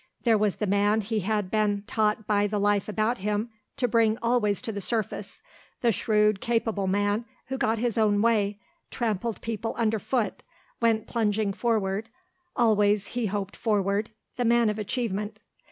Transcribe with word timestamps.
There 0.23 0.35
was 0.35 0.55
the 0.55 0.65
man 0.65 1.01
he 1.01 1.19
had 1.19 1.51
been 1.51 1.83
taught 1.85 2.25
by 2.25 2.47
the 2.47 2.57
life 2.59 2.89
about 2.89 3.19
him 3.19 3.51
to 3.77 3.87
bring 3.87 4.17
always 4.19 4.59
to 4.63 4.71
the 4.71 4.81
surface, 4.81 5.43
the 5.81 5.91
shrewd, 5.91 6.41
capable 6.41 6.87
man 6.87 7.23
who 7.49 7.57
got 7.59 7.77
his 7.77 7.99
own 7.99 8.19
way, 8.19 8.59
trampled 8.89 9.41
people 9.41 9.75
underfoot, 9.75 10.41
went 10.81 11.05
plunging 11.05 11.53
forward, 11.53 12.09
always 12.55 13.09
he 13.09 13.27
hoped 13.27 13.55
forward, 13.55 14.09
the 14.37 14.45
man 14.45 14.71
of 14.71 14.79
achievement. 14.79 15.39